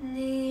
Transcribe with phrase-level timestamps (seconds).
[0.00, 0.47] 你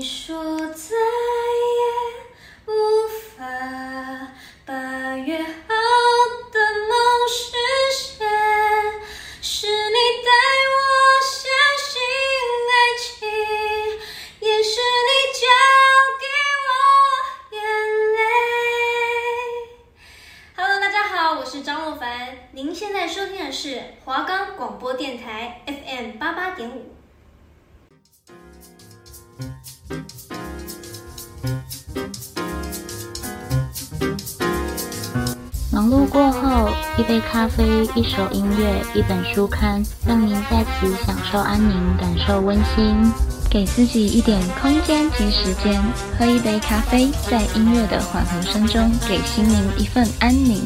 [37.98, 43.12] 一首音乐，一本书刊，让您在此享受安宁，感受温馨。
[43.50, 45.82] 给自己一点空间及时间，
[46.16, 50.62] 喝一杯咖啡，在音乐的缓和声中，给心灵一份安宁。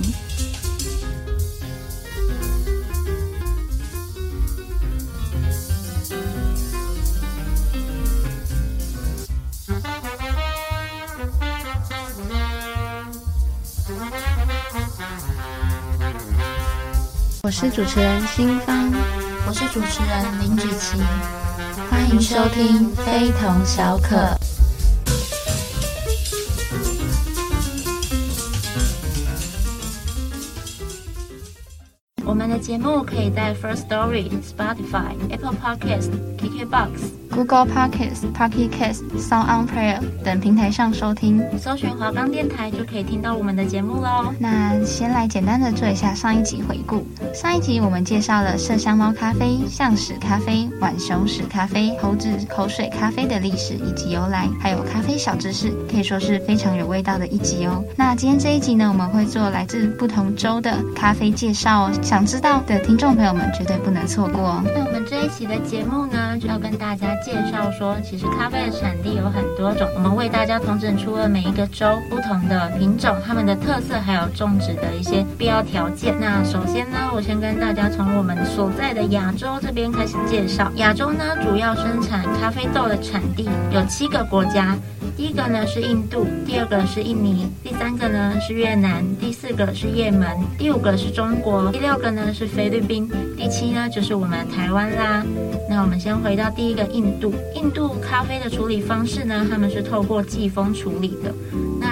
[17.52, 18.90] 我是主持人新芳，
[19.46, 21.02] 我是主持人林芷琪，
[21.90, 24.16] 欢迎收听非同小可。
[32.24, 37.21] 我们的节目可以在 First Story、Spotify、Apple Podcasts、KKBox。
[37.32, 44.34] Google Podcast、Pocket Cast、Sound On Player 等平台上收听，搜寻华冈电台就可以听到我们的节目喽。
[44.38, 47.08] 那先来简单的做一下上一集回顾。
[47.34, 57.82] 上一集我们介绍了麝香猫咖啡、象屎咖啡、浣熊屎咖啡、猴子口水咖啡的历史以及由来，还有咖啡小知识，可以说是非常有味道的一集哦。
[57.96, 64.64] 那今天这一集呢，我们会做来自不同州的咖啡介绍哦，想知道的听众朋友们绝对不能错过哦。
[64.66, 67.08] 那我们这一期的节目呢，就要跟大家。
[67.24, 76.16] 介绍说，其实咖啡的产地有很多种，我们为大家统整出了每一个州不同的品种，它们的特色还有种植的一些必要条件。
[76.20, 80.72] 那首先呢，我先跟大家从我们所在的亚洲这边开始介绍。
[80.76, 84.76] 亚洲呢，主要生产咖啡豆的产地有七个国家。
[85.22, 90.28] 第一个呢是印度，第二个是印尼，第三个呢是越南，第四个是也门，
[90.58, 95.24] 第五个是中国，第六个呢是菲律宾，第七呢就是我们台湾啦。
[95.70, 101.32] 那我们先回到第一个印度，印度咖啡的处理方式呢，他们是透过季风处理的。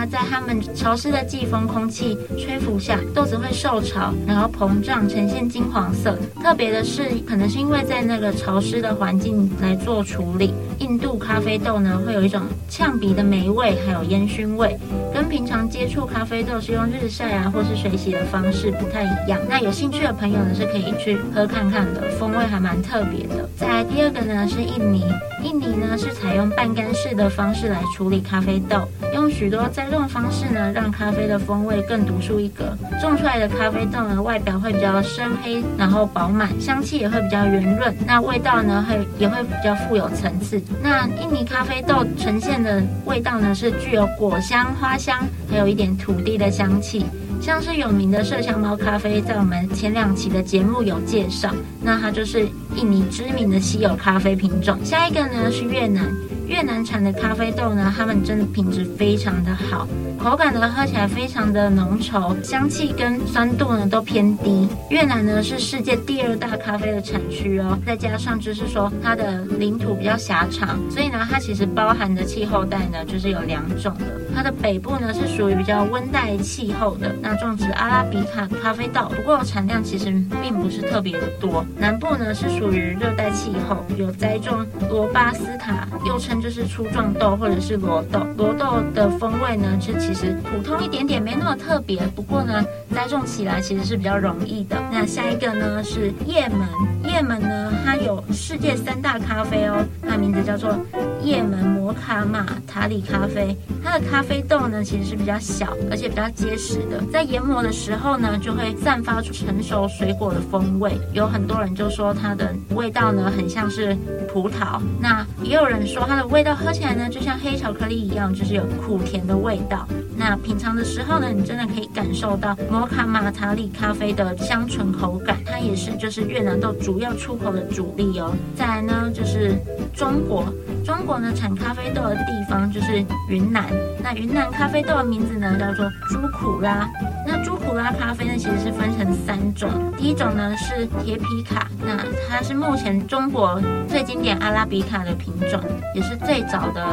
[0.09, 6.17] 在他们潮湿的季风空气吹拂下，豆子会受潮，然后膨胀，呈现金黄色。
[6.41, 14.77] 特别的是，可能是因为在那个潮湿的环境来做处理，印度咖啡豆呢会有一种呛鼻的霉味，还有烟熏味，
[15.13, 19.39] 跟平常接触咖啡豆是用日晒啊或是水洗的方式不太一样。
[19.47, 23.47] 那有兴趣的朋友呢是可以去喝看看的，风味还蛮特别的。
[23.55, 25.03] 再来第二个呢是印尼，
[25.43, 32.75] 印尼呢是采用半干式的方式来处理咖啡豆，用许多栽种方式呢，让咖啡的风味更独树一格。
[33.01, 37.95] 种出来的咖啡豆呢，外表会比较深黑，然后饱满，香气也会比较圆润。
[38.05, 40.61] 那味道呢，会也会比较富有层次。
[40.81, 45.19] 那印尼咖啡豆呈现的味道呢，是具有果香、花香，
[45.49, 47.05] 还有一点土地的香气。
[47.41, 51.49] 像是有名的麝香猫咖啡，在我们前两期的节目有介绍。
[51.81, 52.45] 那它就是
[52.75, 54.77] 印尼知名的稀有咖啡品种。
[54.83, 56.13] 下一个呢是越南。
[56.47, 59.87] 越南产的咖啡豆呢，它们真的品质非常的好，
[60.17, 64.67] 口感呢喝起来非常的浓稠，香气跟酸度呢都偏低。
[64.89, 74.05] 越南呢是世界第二大咖啡的产区哦，再加上就是说它的领土比较狭长，所以呢它其实包含的气候带呢就是有两种的。
[74.33, 80.05] 它的北部呢是属于比较温带气候的，那种植阿拉比卡咖啡豆，不过产量其实
[80.41, 81.63] 并不是特别的多。
[81.77, 86.39] 南部呢是属属于热带气候，有栽种罗巴斯塔，又称。
[86.39, 91.99] 就是粗壮豆或者是罗豆，罗豆的风味呢，是其实普通一点点，没那么特别。
[92.15, 92.63] 不过呢，
[92.95, 94.77] 栽种起来其实是比较容易的。
[94.89, 96.67] 那下一个呢是也门，
[97.03, 100.77] 也门呢它有世界三大咖啡哦，它名字叫做
[101.21, 103.55] 叶门摩卡玛塔里咖啡。
[103.83, 110.97] 它的咖啡豆呢其实是比较小，而且比较结实的，在研磨的时候呢就会散发出成熟水果的风味。
[111.13, 113.95] 有很多人就说它的味道呢很像是
[114.31, 116.29] 葡萄，那也有人说它的。
[116.29, 119.87] 味道喝起来呢，就像黑巧克力一样，就是有苦甜的味道。
[120.15, 128.31] 那品尝的时候呢，你真的可以感受到摩卡玛塔里咖啡的香醇口感，它也是就是越南豆主要出口的主力哦。
[128.55, 129.55] 再来呢，就是
[129.91, 130.45] 中国，
[130.89, 133.63] 中国呢产咖啡豆的地方就是云南。
[134.01, 136.89] 那云南咖啡豆的名字呢叫做朱苦拉。
[137.31, 139.69] 那朱古拉咖啡呢，其实是分成三种。
[139.95, 141.95] 第一种呢是铁皮卡，那
[142.27, 145.61] 它是目前中国最经典阿拉比卡的品种，
[145.93, 146.83] 也是最早的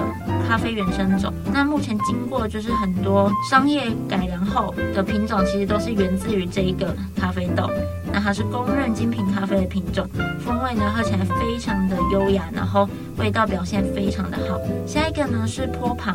[0.46, 1.32] 咖啡原生种。
[1.50, 7.70] 那目前经过就是很多商业改良后的品种，其实都是源自于这一个咖啡豆。
[8.12, 10.06] 那它是公认精品咖啡的品种，
[10.38, 12.86] 风味呢喝起来非常的优雅，然后
[13.16, 14.60] 味道表现非常的好。
[14.86, 16.14] 下一个呢是坡旁，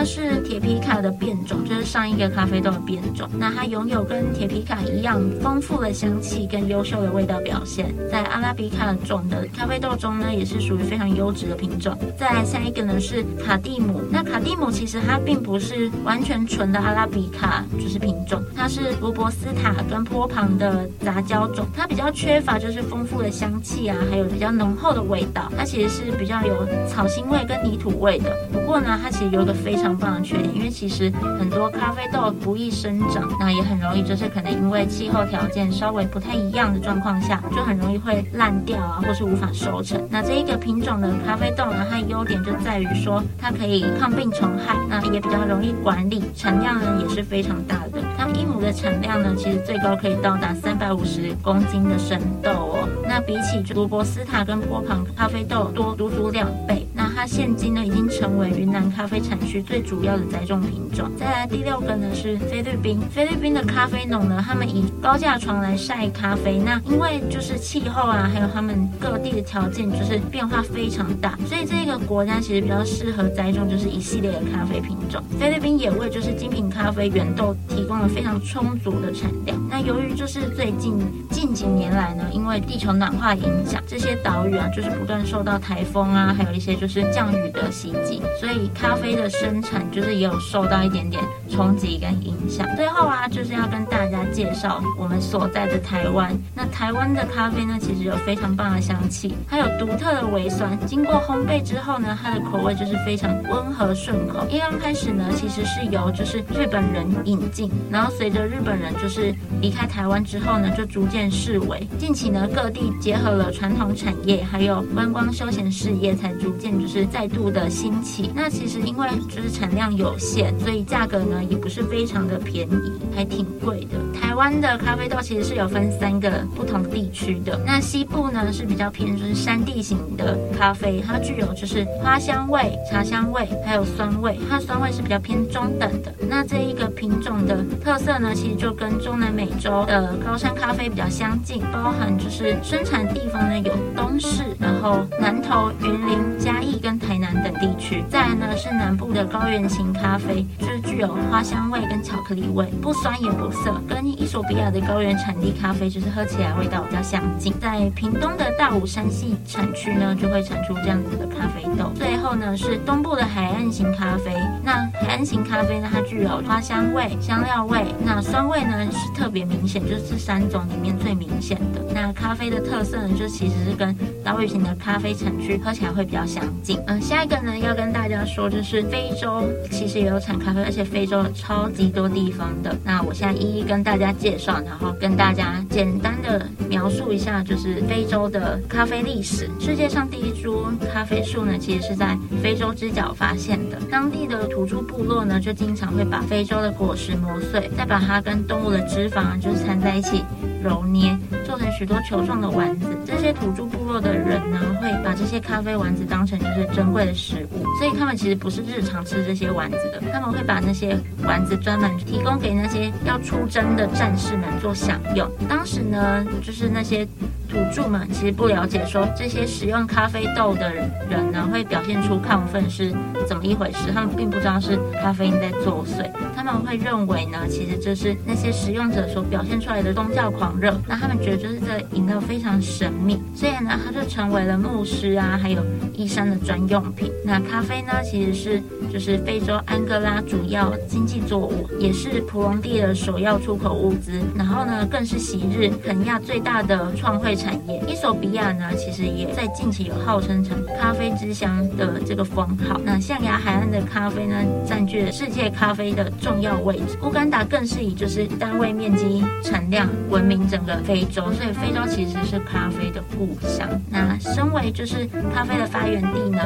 [0.00, 3.28] 它是铁皮卡的变种，就是上一个咖啡豆的变种。
[3.38, 11.94] 那它拥有跟铁皮卡一样丰富的香气跟优秀的味道表现，在阿拉比卡种的咖啡豆中呢，也是属于非常优质的品种。
[12.18, 21.20] 再来下一个呢是卡蒂姆，那卡蒂姆其实它并不是完全纯的阿拉比卡就是品种，它是罗伯斯塔跟波旁的杂。
[21.20, 25.52] 交种，它比较缺乏就是丰富的香气啊，还有比较浓厚的味道。
[25.54, 28.34] 它其实是比较有草腥味跟泥土味的。
[28.50, 40.00] 不过呢，它其实有一个非常棒的缺点，因为其实很多咖啡豆不易生长，那也很容易就是可能因为气候条件稍微不太一样的状况下，就很容易会烂掉啊，或是无法收成。
[40.10, 48.00] 那这一个品种的咖啡豆呢，它的优点就在于说它可以抗病虫害，那也比较容易管理，产量呢也是非常大的。
[48.16, 51.30] 它一亩的产量呢，其实最高可以到达三百五十。
[51.42, 56.86] 公斤的生豆哦，那比起罗伯斯塔跟波旁咖啡豆多足足两倍。
[57.20, 61.06] 它现今呢已经成为云南咖啡产区最主要的栽种品种。
[61.18, 66.56] 再来第六个呢是菲律宾，菲律宾的咖啡农呢，他们以高架床来晒咖啡。
[66.56, 75.22] 那因为就是气候啊，还有他们各地的条件就是变化非常大，所以这个国家其实比较适合栽种就是一系列的咖啡品种。
[75.38, 79.62] 菲律宾也为就是精品咖啡原豆提供了非常充足的产量。
[79.68, 80.98] 那由于就是最近。
[81.30, 92.66] 近几年来呢，因为地球暖化影响，这些岛屿啊，就是不断受到台风啊，还有一些就是降雨的袭击，所以咖啡的生产就是也有受到一点点冲击跟影响。
[92.76, 96.36] 最后啊，就是要跟大家介绍我们所在的台湾。
[96.54, 104.46] 那台湾的咖啡呢，其实有非常棒的香气，它有独特的微酸，经过烘焙之后呢，它的口味就是非常温和顺口。
[104.48, 111.80] 一刚开始呢，其实是由就是日本人引进，然后随着日本人就是离开台湾之后呢，就逐渐式微。
[111.98, 118.32] 近期呢，各地结合了传统产业，还有观光休闲事业，才逐渐就是再度的兴起。
[118.34, 123.96] 那其实因为就是产量有限，所以价格呢也不是非常的便宜，还挺贵的。
[124.12, 127.60] 台湾的咖啡豆其实是有分三个不同地区的。
[127.66, 134.38] 那西部呢是比较偏就是山地型的咖啡，它具有就是花香味、茶香味，还有酸味。
[134.48, 136.10] 它的酸味是比较偏中等的。
[136.26, 148.02] 那这一个品种的特色呢，其实就跟中南美洲的高山咖啡比较相近，包含就是生产地方呢有东势，然后南投、云林、嘉义跟台南等地区。
[148.08, 157.52] 再呢是南部的高原型咖啡，就是具有花香味跟巧克力味，不酸也不涩，跟一索比亚的高原产地咖啡就是喝起来味道比较相近。
[157.60, 161.90] 在屏东的大武山系产区呢，就会产出这样子的咖啡豆。
[161.96, 164.32] 最后呢是东部的海岸型咖啡，
[164.62, 171.82] 那海岸型咖啡呢，它具有花香味、香料味，那酸味呢是特别明显，就是这三种里面最明显的。
[171.92, 173.92] 那咖啡的特色呢，就其实是跟
[174.22, 176.78] 岛屿型的咖啡产区喝起来会比较相近。
[176.86, 179.42] 嗯、下一个呢要跟大家说，就是非洲
[179.72, 182.72] 其实也有产咖啡，而且非洲有超级多地方的。
[182.84, 189.48] 那我现在一一跟大家介绍，然后跟大家简单的描述一下，就是非洲的咖啡历史。
[189.60, 193.78] 世界上第一株咖啡树呢，其实是在非洲之角发现的。
[193.90, 200.24] 当地的土著部落呢，就经常会把非洲的果实磨碎，再把它跟动物的脂肪就是掺在一起
[200.62, 201.16] 揉捏，
[201.50, 202.86] 做成许多球状的丸子。
[203.04, 215.28] 这些土著部落的人呢，会把这些咖啡丸子当成就是珍贵的食物，所以他们其实不是日常吃这些丸子的，他们会把那些丸子专门提供给那些要出征的战士们做享用。
[215.48, 217.04] 当时呢，就是那些。
[217.50, 222.94] 土著们其实不了解，说这些使用咖啡豆的人呢，会表现出亢奋是
[223.26, 223.90] 怎么一回事？
[223.92, 230.80] 他们并不知道是咖啡因在作祟，他们会认为呢，其实这是那些使用者所表现出来的宗教狂热。
[230.86, 235.60] 那他们觉得就是这饮料非常神秘，所以呢，它就成为了牧师啊，还有
[235.92, 237.10] 医生的专用品。
[237.24, 244.12] 那咖啡呢，其实是就是非洲安哥拉主要经济作物，也是蒲隆地的首要出口物资。
[244.36, 247.36] 然后呢，更是昔日肯亚最大的创汇。
[247.40, 247.82] 产业。
[247.88, 252.78] 伊索比亚呢，其实也在近期有号称成咖啡之乡的这个封号。
[252.84, 256.98] 那象牙海岸的咖啡呢，占据了世界咖啡的重要位置。
[257.02, 263.66] 乌干达更是以就是单位面积产量闻名整个非洲，所以非洲其实是咖啡的故乡。
[263.88, 266.40] 那身为就是咖啡的发源地呢，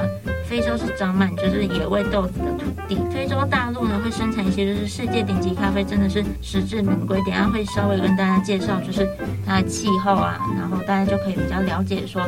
[0.46, 2.98] 非洲是长满就是野味豆子的土地。
[3.12, 7.18] 非洲大陆呢，会生产一些就是世界顶级咖啡，真的是实至名归。
[7.22, 9.08] 等下会稍微跟大家介绍，就是
[9.46, 12.22] 它的气候啊，然后大家就可以比较了解说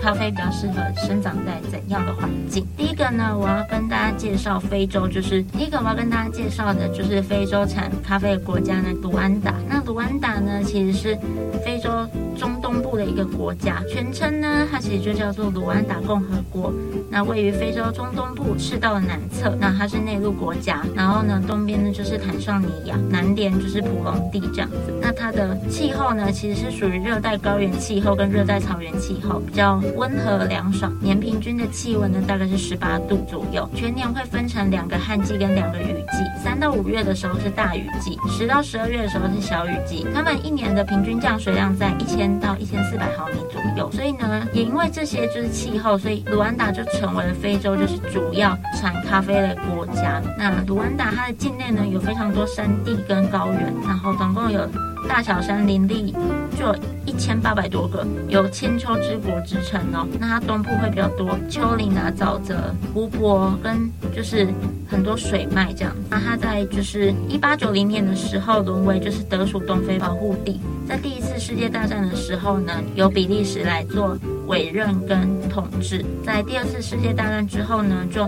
[0.00, 2.66] 咖啡比较适合生长在怎样的环境。
[2.76, 9.54] 第一个呢，我要跟大家介绍非洲，就是第一个我要跟大家介绍的就是非洲产咖啡的国家呢，卢安达。
[9.68, 11.18] 那卢安达呢，其实是
[11.64, 11.90] 非洲
[12.36, 16.72] 中东部的一个国家，全称呢，它其实就叫做卢安达共和国。
[17.10, 20.82] 那位于非洲中东部赤道的南侧，那它是内陆国家。
[20.94, 24.76] 然后呢，东边呢就是坦桑尼亚，南边就是普隆地这样子。
[25.02, 30.90] 那它的气候呢，其实是属于热带高原气候跟热带草原气候，比较温和凉爽。
[31.02, 33.68] 年平均的气温呢，大概是十八度左右。
[33.74, 36.42] 全年会分成两个旱季跟两个雨季。
[36.42, 40.06] 三到五月的时候是大雨季，十到十二月的时候是小雨季。
[40.14, 43.90] 他们一年的平均降水量在一千到一千四百毫米左右。
[43.90, 50.22] 所以呢，也因为这些就是气候，所以卢安达就成为了非洲就是主要产咖啡的国家。
[50.38, 54.66] 那卢安达它的境内呢，有非常多山地跟高原，然后总共有。
[55.08, 56.14] 大小山林立，
[56.56, 60.06] 就有一千八百多个，有千秋之国之称哦。
[60.18, 64.48] 那它东部会比较多丘陵啊、沼泽、湖泊跟就是
[64.88, 65.94] 很多水脉这样。
[66.08, 70.60] 那它在就是一八九零年的时候沦为就是德属东非保护地。
[70.88, 74.16] 在第一次世界大战的时候呢，由比利时来做
[74.46, 76.04] 委任跟统治。
[76.24, 78.26] 在第二次世界大战之后呢，就。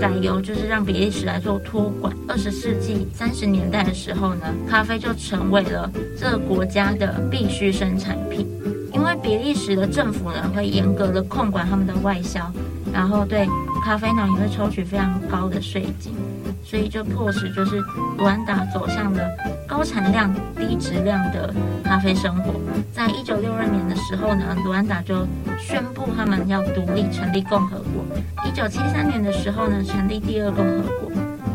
[0.00, 2.14] 改由就是让比利时来做托管。
[2.28, 8.46] 二十世纪三十年代的时候呢，咖啡就成为了这个国家的必需生产品。
[8.92, 12.50] 因为比利时的政府呢会严格的控管他们的外销，
[12.92, 13.46] 然后对
[13.84, 16.14] 咖啡呢也会抽取非常高的税金，
[16.62, 17.82] 所以就迫使就是
[18.16, 19.28] 卢安达走向了
[19.66, 21.52] 高产量低质量的
[21.82, 22.54] 咖啡生活。
[22.92, 25.26] 在一九六二年的时候呢，卢安达就
[25.58, 28.04] 宣布他们要独立成立共和国。
[28.46, 31.10] 一九七三年的时候呢，成立第二共和国。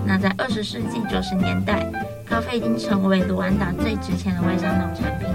[0.06, 1.86] 那在二十世纪九十年代，
[2.26, 5.28] 咖啡已经成为卢安达最值钱的外商农产品。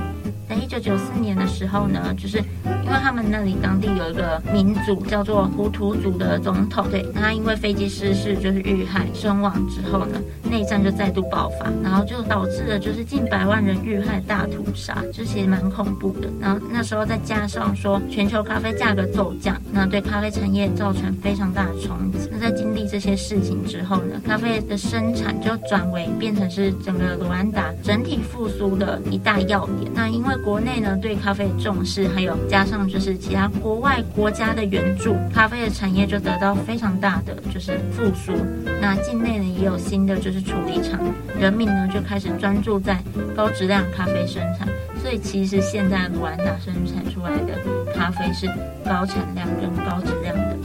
[0.48, 2.42] 在一九九四年的时候呢，就是
[2.84, 16.28] 因为他们那里当地有一个民族叫做胡图族的总统，对，他因为飞机失事就是遇害身亡之后呢，内战就再度爆发，然后就导致了就是近百万人遇害大屠杀，就其实蛮恐怖的。
[16.40, 22.28] 然后那时候再加上说全球咖啡价格骤降，那对咖啡产业造成非常大的冲击。
[22.30, 29.90] 那在经历这些事情之后呢，咖啡的生产就转为变成是整个卢安达整体复苏的一大要点。
[29.94, 38.32] 那因为国内呢对咖啡重视，还有加上就是其他国外国家的援助，咖啡的产业就得到非常大的就是复苏。
[38.80, 41.00] 那境内呢也有新的就是处理厂，
[41.38, 42.98] 人民呢就开始专注在
[43.36, 44.68] 高质量咖啡生产。
[45.00, 47.58] 所以其实现在卢安达生产出来的
[47.94, 48.46] 咖啡是
[48.84, 50.56] 高产量跟高质量的。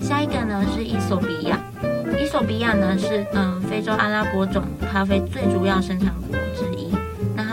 [0.00, 1.58] 下一个呢是伊索比亚，
[2.20, 6.38] 伊索比亚呢是嗯非洲阿拉伯种咖啡最主要生产国。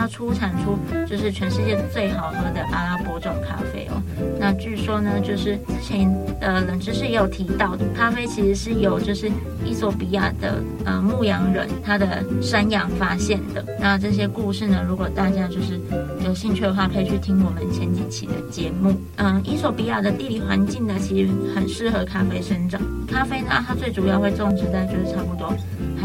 [0.08, 4.02] 出产出就是全世界最好喝的阿拉伯种咖啡哦。
[4.40, 6.10] 那据说呢，就是之前
[6.40, 9.30] 的冷知识也有提到，咖啡其实是由就是
[9.64, 13.64] 伊索比亚的呃牧羊人他的山羊发现的。
[13.80, 15.80] 那这些故事呢，如果大家就是
[16.24, 18.94] 有兴趣的话，可以去听我们前几期的节目。
[19.16, 22.80] 嗯，伊索比亚的地理环境呢，其实很适合咖啡生长。
[23.06, 25.54] 咖啡呢，它最主要会种植在就是差不多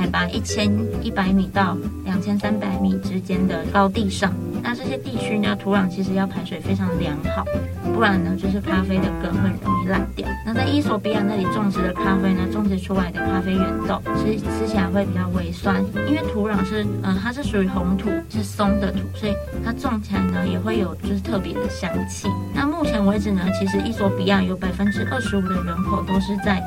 [0.03, 0.69] 海拔一千
[1.01, 4.33] 一百米到两千三百米之间的高地上。
[4.61, 7.45] 那这些地区呢，土壤其实要排水非常良好，
[7.93, 10.27] 不然呢，就是咖啡的根会容易烂掉。
[10.45, 19.33] 那在伊索比亚那里种植的咖啡呢，种植出来的咖啡原豆，吃吃起来会比较微酸，因为土壤是嗯，它是属于红土，是松的土，所以
[19.63, 22.27] 它种起来呢也会有就是特别的香气。
[22.53, 26.61] 那目前为止呢，其实伊索比亚有百分之二十五的人口都是在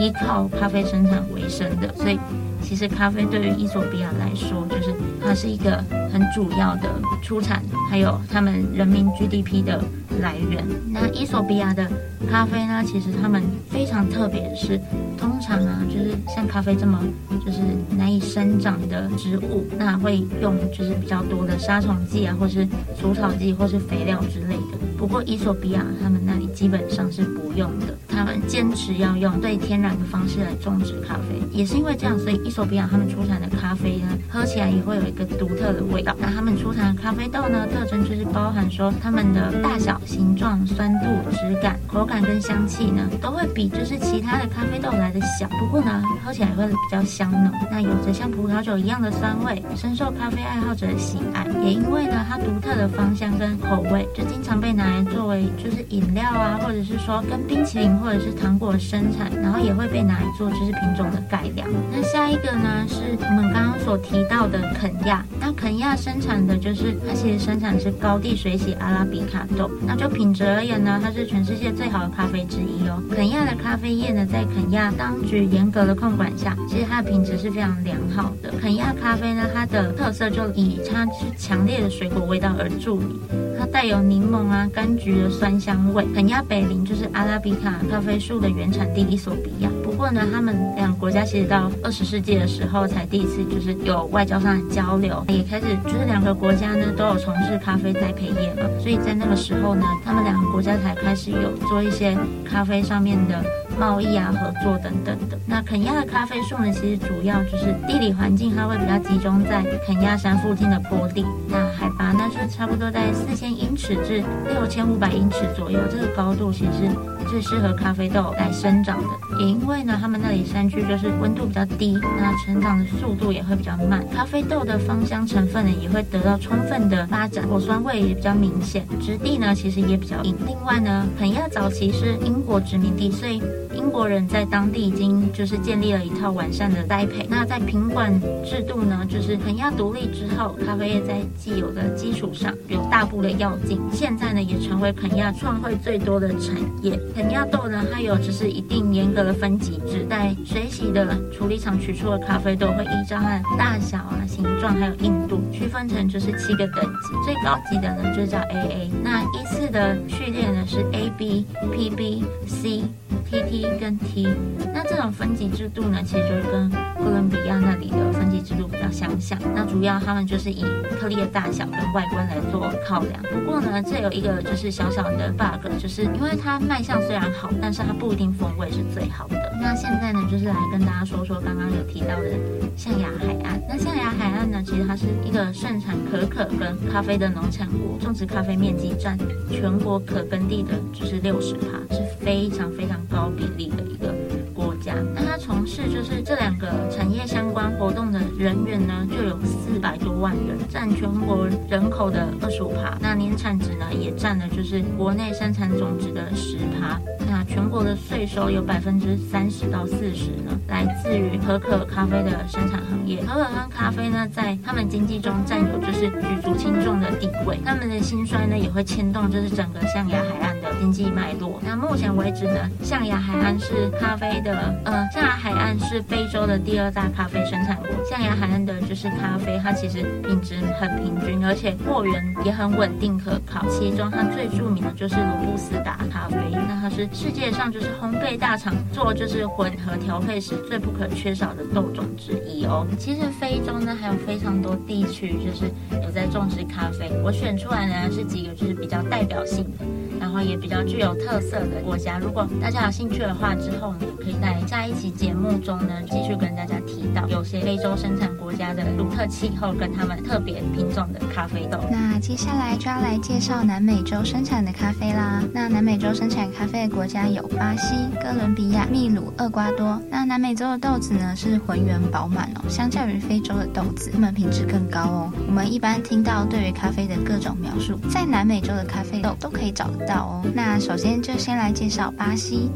[0.00, 2.18] 依靠咖啡生产为生的，所以
[2.62, 6.88] 其实咖啡对于伊索比亚来说，就是它是一个很主要的
[7.22, 9.82] 出产，还有他们人民 GDP 的
[10.20, 10.64] 来源。
[10.88, 11.90] 那伊索比亚的
[12.30, 14.80] 咖啡呢，其实他们非常特别的是，
[15.18, 17.02] 通常啊，就是像咖啡这么
[17.44, 17.58] 就是
[17.96, 22.66] 难以生长的植物，那会用就是比较多的杀虫剂啊，或是
[23.00, 24.78] 除草剂，或是肥料之类的。
[24.96, 27.96] 不过伊索比亚他们那里基本上是不用的。
[28.20, 31.40] 他们坚持要用最天然的方式来种植咖啡。
[31.50, 36.14] 也是因为这样，所以伊索比亚他们出产的咖啡呢，喝起来也会有一个独特的味道。
[36.20, 45.48] 那他们出产的咖啡豆呢，特征就是包含说它们的大小、形状、酸度、质感、口感跟香气呢，都会比就是其他的咖啡豆来的小。
[45.58, 51.46] 不过呢，喝起来会比较香浓，那有着像葡萄酒一样的酸味，深受咖啡爱好者的喜爱。
[51.64, 61.68] 也因为呢，它独特的芳香跟口味，就经常被拿来作为就是饮料啊，或者是说跟冰淇淋或或者是糖果生产，然后也会被拿来做就是品种的改良。
[61.92, 65.24] 那下一个呢，是我们刚刚所提到的肯亚。
[65.38, 69.70] 那肯亚生产的就是它其实生产是高地水洗阿拉比卡豆。
[69.86, 73.00] 那就品质而言呢，它是全世界最好的咖啡之一哦。
[73.14, 78.52] 肯亚的咖啡叶呢，在肯亚当局严格的控管下，其实它的品质是非常良好的。
[78.60, 83.20] 肯亚咖啡呢，它的特色就以它是强烈的水果味道而著名，
[83.56, 86.06] 它带有柠檬啊、柑橘的酸香味。
[86.14, 89.70] 肯亚北林就是阿拉比卡咖啡树的原产地伊索比亚。
[89.82, 103.42] 不过呢，他们两个国家其实到二十世纪的时候才第一次就是有外交上的交流，也开始就是两个国家呢都有从事咖啡栽培业嘛，所以在那个时候呢，他们两个国家才开始有做一些咖啡上面的。
[103.80, 105.38] 贸易啊，合作等等的。
[105.46, 111.24] 那肯亚的咖啡树呢，其实主要就是地理环境，它会比较集中在肯亚山附近的坡地。
[111.48, 114.22] 那海拔呢是差不多在四千英尺至
[114.52, 116.90] 六千五百英尺左右，这个高度其实
[117.30, 119.40] 最适合咖啡豆来生长的。
[119.40, 130.36] 也因为呢，他们那里山区就是温度比较低，那成长的速度也会比较慢，咖啡豆的芳香成分呢也会得到充分的发展，果酸味也比较明显，质地呢其实也比较硬。
[130.46, 133.40] 另外呢，肯亚早期是英国殖民地，所以
[133.80, 137.26] 英国人在当地已经就是建立了一套完善的栽培。
[137.30, 138.12] 那在品管
[138.44, 143.80] 制度呢，就是肯亚独立之后，咖啡业在既有的基础上有大步的跃进。
[143.90, 147.00] 现在呢，也成为肯亚创汇最多的产业。
[147.14, 158.90] 肯亚豆呢，它有就是一定严格的分级制，在水洗的处理厂取出的咖啡豆会依照它的大小啊、形状还有硬度区分成就是七个等级，最高级的呢就叫 AA。
[159.02, 162.82] 那依次的序列呢是 AB、PB、C、
[163.20, 163.78] TT。
[163.80, 164.28] 跟 T，
[164.74, 169.38] 那这种分级制度呢，其实就是跟哥伦比亚那里的分级制度比较相像。
[169.54, 170.62] 那主要他们就是以
[171.00, 173.22] 颗粒的大小跟外观来做考量。
[173.22, 179.36] 不过呢，这有一个就是小小的 bug，就是因为它卖相虽然好，但是它不一定风味是最好的。
[179.62, 182.30] 那现在呢，就是来跟大家说说刚刚有提到的
[182.76, 183.60] 象牙海岸。
[183.66, 189.16] 那象牙海岸呢，其实它是一个盛产可可跟咖啡的农产国，种植咖啡面积占
[189.50, 194.14] 全国可耕地的就是六十趴，是非常非常高比例的一个
[194.54, 194.94] 国家。
[195.14, 202.96] 那它从事就是这两个产业相关活动的人员呢，就有四百多万人，占全国人口的二十五趴。
[203.00, 207.00] 那年产值呢，也占了就是国内生产总值的十趴。
[207.28, 213.22] 那全国的税收有百分之三十到四十呢，来自于可可咖啡的生产行业。
[213.22, 217.58] 可可跟咖啡呢，在他们经济中占有就是举足轻重的地位。
[217.64, 221.60] 他们的兴衰呢，也会牵动就是整个象牙海岸经济脉络。
[221.62, 227.88] 那目前为止呢，象牙海岸是咖啡的，呃，象牙海岸是非洲的第二大咖啡生产国。
[228.08, 233.62] 象牙海岸的就是咖啡，它其实品质很平均，而且货源也很稳定可靠。
[233.68, 242.86] 其中它最著名的就是罗布斯达咖啡，那它是世界上就是烘焙大厂做就是混合调配时最不可缺少的豆种之一哦。
[242.98, 245.70] 其实非洲呢还有非常多地区就是
[246.02, 249.84] 有在种植咖啡，我选出来呢是几个就是比较代表性的。
[250.20, 261.80] 然后也比比较具有特色的国家，如果大家有兴趣的话，之后呢可以在下一期节目中呢继续跟大家提到有些非洲生产国家的独特气候跟他们特别品种的咖啡豆。
[261.90, 265.42] 那接下来就要来介绍南美洲生产的咖啡啦。
[265.52, 270.00] 那南美洲生产咖啡的国家有巴西、哥伦比亚、秘鲁、厄瓜多。
[270.08, 275.32] 那南美洲的豆子呢是浑圆饱满哦，相较于非洲的豆子，它们品质更高哦。
[275.48, 280.42] 我们一般听到对于咖啡的各种描述，在南美洲的咖啡豆都可以找得到哦。
[280.62, 282.70] 那首先就先来介绍巴西。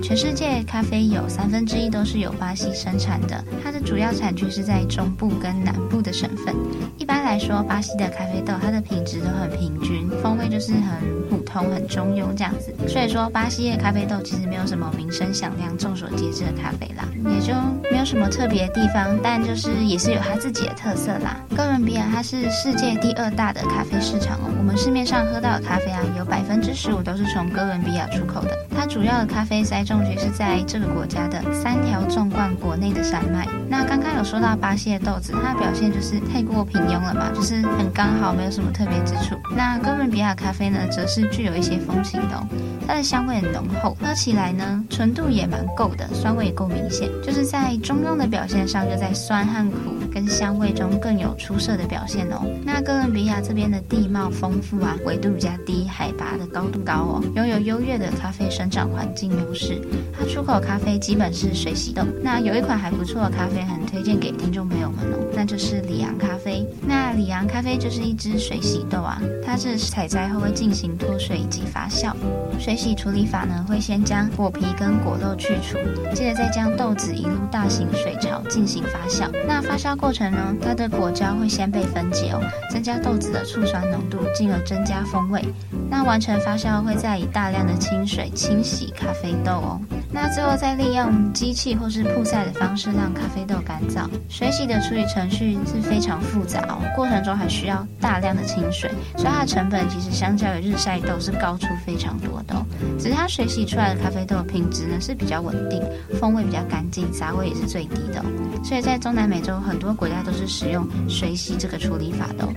[0.00, 6.54] 全世界咖啡有三分之一都是由巴西生产的，它的主要产区是在中部跟南部的省份。
[6.96, 12.74] 一般来说，巴西的咖啡豆它的品质都很平均，风味就是很普通、很中庸这样子。
[12.86, 17.52] 所以说，巴西的咖啡豆其实没有什么名声响亮、众所皆知的咖啡啦，也就
[17.90, 21.36] 没有什么特别的地方，但就是也是有它自己的特色啦。
[21.56, 28.56] 哥伦比亚它是世界第二大的咖啡市场哦，我们市面上喝到的咖啡啊，有百分之十五都是从哥伦比亚出口的。
[28.76, 33.46] 它主要的咖啡栽种植是在这个国家的三条纵贯国内的山脉。
[33.68, 39.34] 那刚刚有说到巴西的豆子，它的表现就是太过平庸了嘛，就是很刚好，没有什么特别之处。
[39.56, 42.46] 那哥伦比亚咖啡呢，则是具有一些风情的哦，
[42.86, 49.76] 它的香味很浓厚，喝起来呢，纯度也蛮够的，酸味也够明显，就是在中庸的表现上，就在酸和苦
[50.12, 52.42] 跟香味中更有出色的表现哦。
[52.64, 59.80] 那哥伦比亚这边的地貌丰富啊，纬度比较低，海拔的高度高哦，拥有优越的咖啡生长环境优势。
[60.12, 66.66] 它出口咖啡基本是水洗豆，那有一款还不错的咖啡，很推荐给听众朋友们哦，那就是里昂咖啡。
[66.86, 72.12] 那里昂咖啡就是一支水洗豆啊，它是采摘后会进行脱水以及发酵。
[72.58, 75.78] 水洗处理法呢，会先将果皮跟果肉去除，
[76.14, 79.28] 接着再将豆子移入大型水槽进行发酵。
[79.46, 85.44] 那发酵过程呢，它的果胶会先被分解哦，增加豆子的醋酸浓度，进而增加风味。
[85.90, 89.80] 那完成发酵会再以大量的清水清洗咖啡豆哦。
[90.10, 94.08] 那最后再利用机器或是曝晒的方式让咖啡豆干燥。
[94.28, 102.54] 水洗的处理程序是非常复杂哦，过程中还需要大量的清水，所以它的成本其实相较于日晒豆是高出非常多的。
[102.98, 105.82] 只是它水洗出来的咖啡豆的品质呢是比较稳定，
[106.18, 108.24] 风味比较干净，杂味也是最低的。
[108.64, 112.48] 所以在中南美洲很多国家都是使用水洗这个处理法的。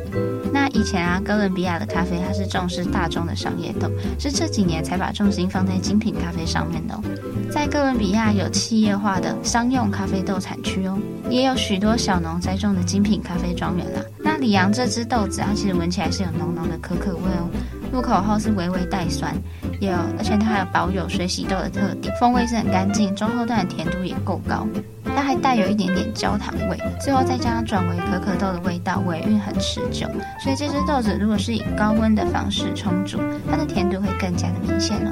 [0.54, 7.04] 那以前啊，哥伦比亚的咖啡它是重视大众的商业豆，是这几年才把重心放在精品咖啡上面的哦。
[7.52, 10.98] 在哥伦比亚有企业化的商用咖啡豆产区哦，
[11.30, 14.02] 也有许多小农栽种的精品咖啡庄园啦。
[14.20, 17.50] 那里昂这只豆子啊，其实闻起来是有浓浓的可可味哦，
[17.92, 19.36] 入口后是微微带酸，
[19.80, 24.66] 也有，而且它还有保有水洗豆的特点，风味是很干净，中后段的甜度也够高。
[25.14, 30.08] 它还带有一点点焦糖味，最后再将它转为可可豆的味道，尾韵很持久。
[30.40, 35.12] 所以这只豆子如果是以高温的方式冲煮，它的甜度会更加的明显哦。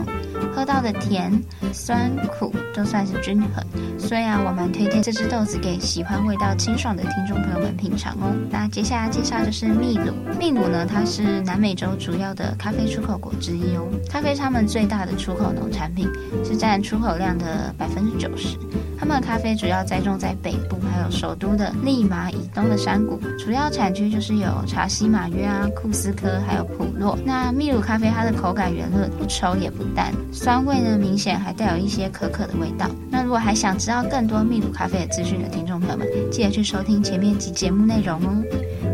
[0.54, 1.32] 喝到的甜、
[1.72, 3.64] 酸、苦都算是均衡，
[3.98, 8.34] 所以啊，我蛮推荐这只豆子给喜欢味道清爽的听众朋友们品尝哦。
[8.50, 13.88] 那接下来介绍就是秘鲁，秘鲁呢，它是南美洲主要的咖啡出口国之一哦。
[14.10, 16.08] 咖啡是他们最大的出口农产品，
[16.44, 18.58] 是占出口量的百分之九十。
[19.00, 27.18] 他们的咖啡主要栽种在北部，还有首都的利马以东的山谷，主要产区就是有查西马约啊、库斯科，还有普洛。
[27.24, 32.88] 那秘鲁咖啡它的口感圆润，不稠也不淡，酸味呢明显，还带有一些可可的味道。
[33.10, 38.44] 那如果还想知道更多秘鲁咖啡的资讯的听众朋友们，记得去收听前面几节目内容哦。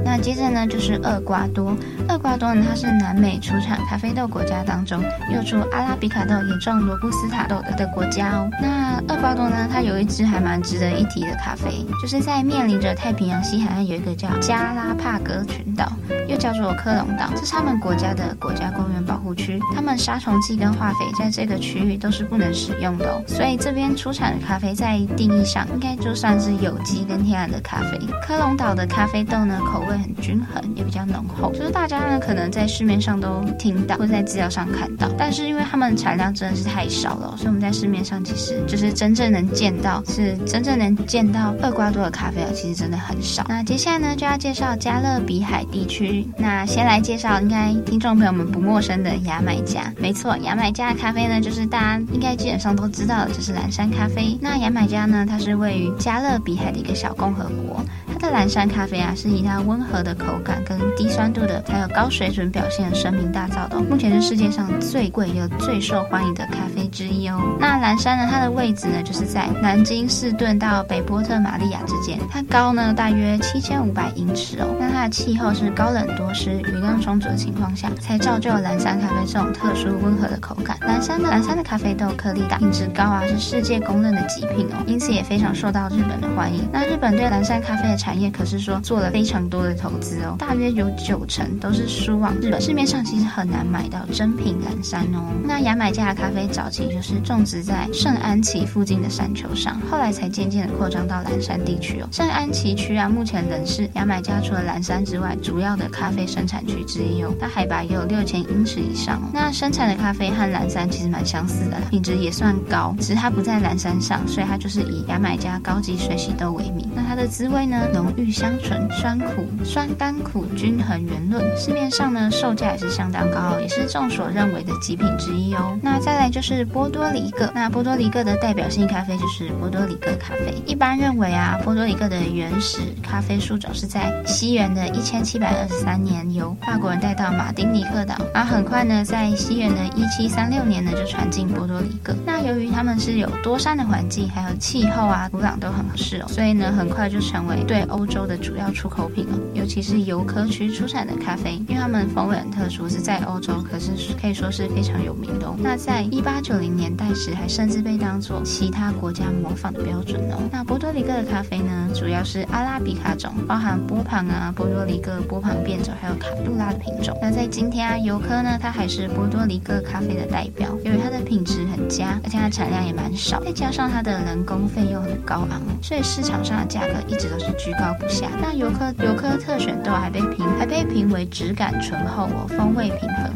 [0.04, 1.76] 那接着呢，就是厄瓜多。
[2.10, 8.50] 厄瓜多呢，它是南美出产咖啡豆国家当中又出阿拉比卡豆也种罗布斯塔豆的的国家哦。
[8.62, 15.92] 那厄瓜多呢，它有一支还蛮值得一提的咖啡，就是在面临着太平洋西海岸有一个叫加拉帕戈群岛，
[16.28, 23.22] 又叫做科隆岛，这是他们国家的国家公园保护区，他们杀虫剂跟化肥在这个区域都是不能使用的哦。
[23.28, 28.00] 所以这边出产的咖啡在定义上应该就算是有机跟天然的咖啡。
[28.26, 43.46] 科隆岛的咖啡豆呢，口味很均衡，也比较浓厚，就是大家大家呢可能在市面上都听到或在资料上看到，但是因为他们产量真的是太少了，所以我们在市面上其实就是真正能见到，是真正能见到厄瓜多的咖啡啊，其实真的很少。
[43.48, 54.38] 那接下来呢就要介绍加勒比海地区，那先来介绍应该听众朋友们不陌生的牙买加，没错，牙买加的咖啡呢就是大家应该基本上都知道的，就是蓝山咖啡。
[54.42, 57.82] 那牙买加呢，它是位于加勒比海的一个小共和国。
[58.08, 63.80] 它的蓝山咖啡啊，是以它温和的口感跟低酸度的，还有高水准表现声名大噪的。
[63.90, 67.40] 目前是世界上最贵又最受欢迎的咖啡之一哦。
[67.60, 72.20] 那蓝山呢，它的位置呢，就是在南京士顿到北波特玛利亚之间。
[72.30, 74.76] 它高呢大约七千五百英尺哦。
[74.80, 80.78] 那它的气候是高冷多湿、雨量充足的情况下，才造就了蓝山咖啡这种特殊温和的口感。
[80.82, 86.68] 蓝山的蓝山的咖啡豆颗粒大、品质高啊，是世界公认的极品哦，因此也非常受到日本的欢迎。
[86.72, 95.22] 那日本对蓝山咖啡的产业可是说做了非常多的投资哦，大约有九成都是输往日本，市面上其实很难买到真品蓝山哦。
[95.44, 102.08] 那牙买加的咖啡早期就是种植在圣安琪附近的山丘上，后来才渐渐的扩张到蓝山地区哦。
[102.12, 107.34] 圣安琪区啊，目前仍是牙买加除了蓝山之外主要的咖啡生产区之一哦。
[107.40, 109.30] 它海拔也有六千英尺以上哦。
[109.34, 116.90] 那生产的咖啡和蓝山其实蛮相似的，品质也算高，只是它不在蓝山上，所以它就是以牙买加高级水洗豆为名。
[116.96, 117.88] 那它的滋味呢？
[117.94, 121.44] 浓郁香醇，酸苦酸甘苦均衡圆润。
[121.66, 125.76] 市面上呢，售价也是相当高，也是众所认为的极品之一哦。
[125.82, 130.54] 那再来就是波多黎各，那波多黎各的代表性咖啡就是波多黎各咖啡。
[130.68, 142.16] 一般认为啊，波多黎各的原始咖啡树种是在西元的一千七百二十三年由法国人带到马丁尼克岛，而很快呢，在西元的一七三六年呢就传进波多黎各。
[142.28, 149.40] 那由于他们是有多山的环境，还有气候啊，土壤都很合适哦，所以呢，很快就成为对欧洲的主要出口品哦。
[149.56, 153.92] 尤其是尤科区出产的咖啡，因为他们风味很特殊，是在欧洲可是
[154.22, 155.56] 可以说是非常有名的哦。
[155.58, 160.38] 那在一八九零年代时，还甚至被当作其他国家模仿的标准哦。
[160.52, 167.18] 那波多黎各的咖啡呢，主要是阿拉比卡种，包含波旁啊、波多黎各、波旁变种，还有卡杜拉的品种。
[167.22, 178.30] 那在今天啊，尤科呢，它还是波多黎各咖啡的代表，由于它的品质很佳，而且它产量也蛮少，再加上它的人工费用很高昂，所以市场上的价格一直都是居高不下。
[178.42, 183.32] 那尤科尤科特选豆还被评还被评为质感醇厚哦，风味平衡，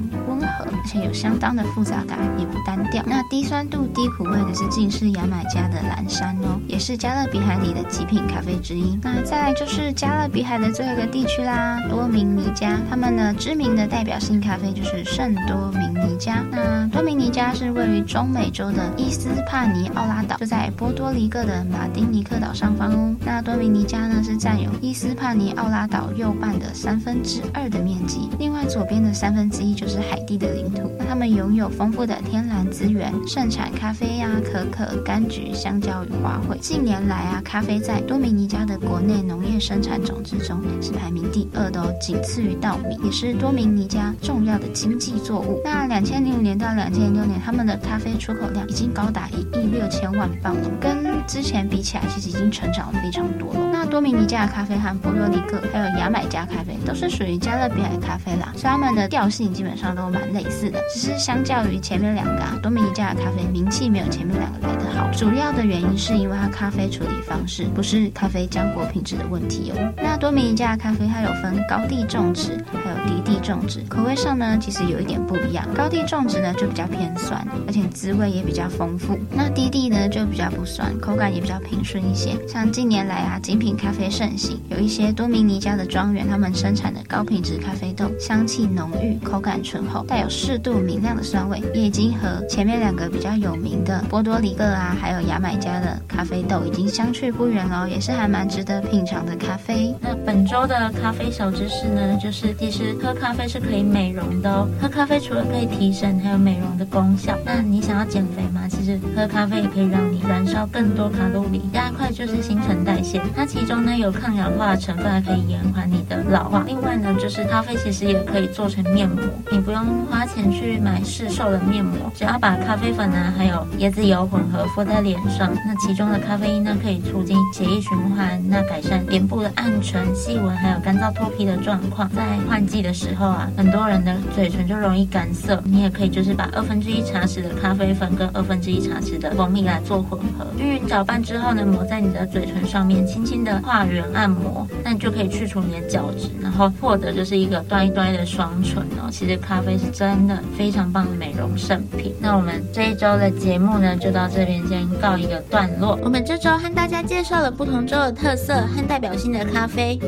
[0.81, 3.03] 而且有相当的复杂感，也不单调。
[3.05, 8.97] 那低酸度低苦味的是近视牙买加的蓝山哦，也是加勒比海里的极品咖啡之一。
[9.03, 16.43] 那再来就是加勒比海的最后一个地区啦，多明尼加，他们呢知名的代表性咖啡就是圣多明尼加。
[16.51, 23.15] 那多明尼加是位于中美洲的伊斯帕尼奥拉岛，就在波多黎各的马丁尼克岛上方哦。
[23.25, 30.91] 那多明尼加呢是占有伊斯帕尼奥拉岛右半的三分之二的面积，另外左边的三分之一就是海地的领土。
[30.97, 36.57] 那他们拥有丰富的天然资源，盛产咖啡呀、可可、柑橘、香蕉与花卉。
[36.59, 45.61] 近年来啊，咖啡在多明尼加的国内农业生产总值中是排名第二的哦，仅次于稻米，也是多明尼加重要的经济作物。
[45.63, 53.68] 那两千零五年到两千零六年，他们的咖啡出口量已经高达一亿六千万磅了，跟之前比起来，其实已经成长了非常多了。
[53.89, 65.09] 多米尼加的咖啡和波多黎各还有牙买加咖啡都是属于加勒比海咖啡啦，所以它们的调性基本上都蛮类似的，只是相较于前面两个啊，多米尼加的咖啡名气没有前面两个来得好。
[65.11, 69.93] 主要的原因是因为它咖啡处理方式不是咖啡浆果品质的问题哦。
[69.97, 75.65] 那多米尼加的咖啡它有分高地种植还有低地地种植，口味上呢其实有一点不一样。
[75.75, 79.17] 高地种植呢就比较偏酸，而且滋味也比较丰富。
[79.31, 82.31] 那低地呢就比较不酸，口感也比较平顺一些。
[82.47, 99.93] 像近年来啊，精品咖啡盛行，有一些多明尼加的庄园，他们生产的高品质咖啡豆，香气浓郁，口感醇厚，带有适度明亮的酸味，也已经和前面两个比较有名的波多黎各啊，还有牙买加的咖啡豆已经相去不远了，也是还蛮值得品尝的咖啡。
[100.01, 104.67] 那本周的咖啡小知识呢，就是其实喝咖啡是可以美容的哦。
[104.81, 107.37] 喝咖啡除了可以提神，还有美容的功效。
[107.45, 108.61] 那你想要减肥吗？
[108.69, 113.21] 其实喝咖啡也可以让你燃烧更多卡路里，加快就是新陈代谢。
[113.35, 116.63] 它其中呢有抗氧化的成分，还可以延缓你的老化。
[116.65, 132.09] 另外呢，就是咖啡其实也可以做成面膜，你不用花钱去买市售的面膜，只要把咖啡粉呢还有椰子油混合敷在脸上，那其中的咖啡因呢可以促进血液循环，那改善脸部的暗沉、细纹还有干燥脱皮的状况。
[132.09, 149.09] 在换季的时候啊，很多人的嘴唇就容易干涩，你也可以就是把二分之一茶匙的咖啡粉跟二分之一茶匙的蜂蜜来做混合，均匀搅拌之后呢，抹在你的嘴唇上面，轻轻的画圆按摩，那你就可以去除你的角质，然后获得就是一个端一端的双唇哦。
[149.11, 152.13] 其实咖啡是真的非常棒的美容圣品。
[152.19, 155.97] 那我们这一周的节目呢，就到这边先告一个段落。
[156.03, 159.99] 我们这周和大家介绍了不同州的特色和代表性的咖啡，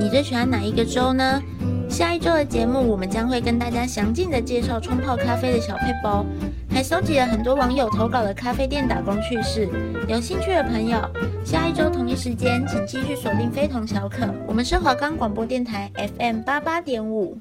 [0.00, 1.42] 你最喜欢哪一个州呢？
[1.88, 6.24] 下一周的节目，我们将会跟大家详尽的介绍冲泡咖啡的小配包，
[6.70, 9.68] 还搜集了很多网友投稿的咖啡店打工趣事。
[10.06, 11.00] 有兴趣的朋友，
[11.44, 14.28] 下一周同一时间，请继续锁定非同小可。
[14.46, 17.38] 我们是华冈广播电台 FM 八八点五。